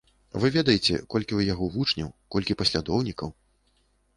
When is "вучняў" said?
1.75-2.09